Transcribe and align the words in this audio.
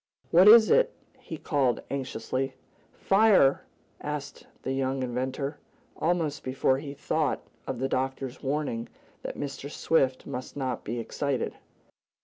"What 0.31 0.47
is 0.47 0.71
it?" 0.71 0.91
he 1.19 1.37
called 1.37 1.83
anxiously. 1.91 2.55
"Fire!" 2.91 3.63
answered 3.99 4.47
the 4.63 4.73
young 4.73 5.03
inventor, 5.03 5.59
almost 5.95 6.43
before 6.43 6.79
he 6.79 6.95
thought 6.95 7.43
of 7.67 7.77
the 7.77 7.87
doctor's 7.87 8.41
warning 8.41 8.89
that 9.21 9.37
Mr. 9.37 9.69
Swift 9.69 10.25
must 10.25 10.57
not 10.57 10.83
be 10.83 10.97
excited. 10.99 11.53